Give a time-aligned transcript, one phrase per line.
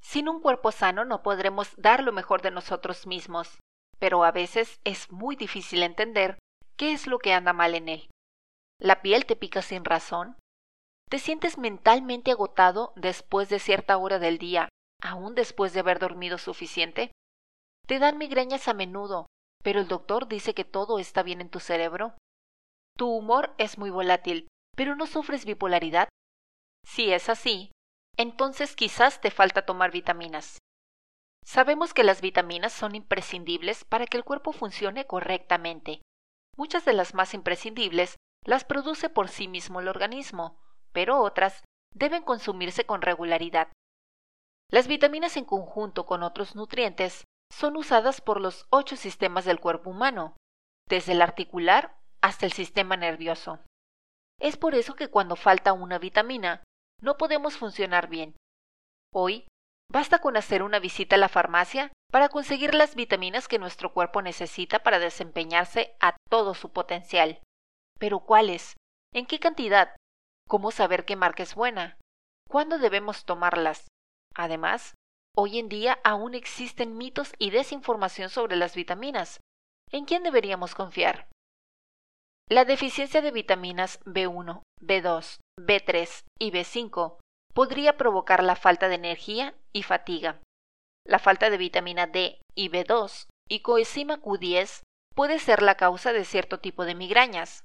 [0.00, 3.58] Sin un cuerpo sano no podremos dar lo mejor de nosotros mismos,
[3.98, 6.38] pero a veces es muy difícil entender
[6.76, 8.10] qué es lo que anda mal en él.
[8.80, 10.36] La piel te pica sin razón.
[11.10, 14.68] ¿Te sientes mentalmente agotado después de cierta hora del día,
[15.02, 17.12] aún después de haber dormido suficiente?
[17.86, 19.26] ¿Te dan migrañas a menudo,
[19.62, 22.14] pero el doctor dice que todo está bien en tu cerebro?
[22.96, 26.08] ¿Tu humor es muy volátil, pero no sufres bipolaridad?
[26.86, 27.70] Si es así,
[28.16, 30.58] entonces quizás te falta tomar vitaminas.
[31.44, 36.02] Sabemos que las vitaminas son imprescindibles para que el cuerpo funcione correctamente.
[36.56, 40.60] Muchas de las más imprescindibles las produce por sí mismo el organismo,
[40.92, 41.62] pero otras
[41.94, 43.68] deben consumirse con regularidad.
[44.70, 49.90] Las vitaminas en conjunto con otros nutrientes son usadas por los ocho sistemas del cuerpo
[49.90, 50.36] humano,
[50.88, 53.58] desde el articular hasta el sistema nervioso.
[54.38, 56.62] Es por eso que cuando falta una vitamina,
[57.00, 58.36] no podemos funcionar bien.
[59.12, 59.46] Hoy,
[59.90, 64.22] basta con hacer una visita a la farmacia para conseguir las vitaminas que nuestro cuerpo
[64.22, 67.40] necesita para desempeñarse a todo su potencial.
[67.98, 68.76] Pero ¿cuáles?
[69.12, 69.96] ¿En qué cantidad?
[70.48, 71.98] ¿Cómo saber qué marca es buena?
[72.48, 73.86] ¿Cuándo debemos tomarlas?
[74.34, 74.94] Además,
[75.36, 79.40] hoy en día aún existen mitos y desinformación sobre las vitaminas.
[79.90, 81.28] ¿En quién deberíamos confiar?
[82.50, 87.16] La deficiencia de vitaminas B1, B2, B3 y B5
[87.54, 90.40] podría provocar la falta de energía y fatiga.
[91.06, 94.82] La falta de vitamina D y B2 y coenzima Q10
[95.14, 97.62] puede ser la causa de cierto tipo de migrañas.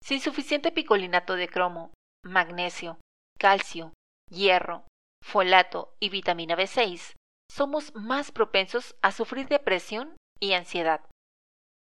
[0.00, 1.92] Sin suficiente picolinato de cromo,
[2.24, 2.98] magnesio,
[3.36, 3.94] calcio,
[4.30, 4.84] hierro,
[5.24, 7.14] folato y vitamina B6,
[7.50, 11.00] somos más propensos a sufrir depresión y ansiedad.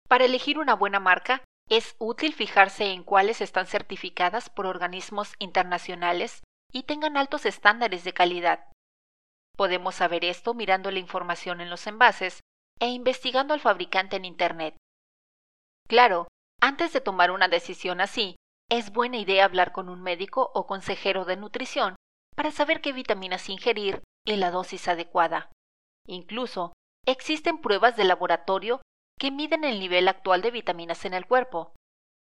[0.08, 6.42] Para elegir una buena marca, es útil fijarse en cuáles están certificadas por organismos internacionales
[6.72, 8.72] y tengan altos estándares de calidad.
[9.56, 12.42] Podemos saber esto mirando la información en los envases
[12.80, 14.78] e investigando al fabricante en Internet.
[15.88, 16.28] Claro,
[16.62, 18.36] antes de tomar una decisión así,
[18.70, 21.96] es buena idea hablar con un médico o consejero de nutrición
[22.36, 25.50] para saber qué vitaminas ingerir y la dosis adecuada.
[26.06, 26.74] Incluso,
[27.06, 28.82] existen pruebas de laboratorio
[29.20, 31.74] que miden el nivel actual de vitaminas en el cuerpo.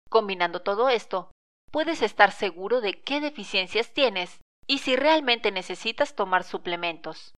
[0.09, 1.31] Combinando todo esto,
[1.71, 7.35] puedes estar seguro de qué deficiencias tienes y si realmente necesitas tomar suplementos.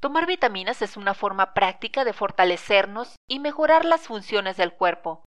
[0.00, 5.24] Tomar vitaminas es una forma práctica de fortalecernos y mejorar las funciones del cuerpo,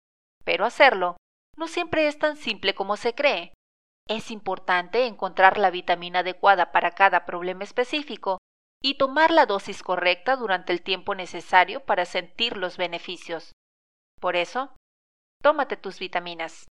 [0.45, 1.17] pero hacerlo
[1.57, 3.53] no siempre es tan simple como se cree.
[4.09, 8.39] Es importante encontrar la vitamina adecuada para cada problema específico
[8.84, 13.53] y tomar la dosis correcta durante el tiempo necesario para sentir los beneficios.
[14.21, 14.77] Por eso,
[15.43, 16.69] tómate tus vitaminas.